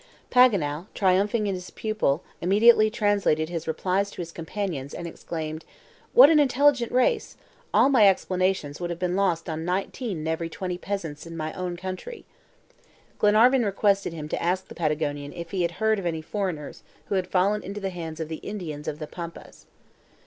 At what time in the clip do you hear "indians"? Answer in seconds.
18.37-18.87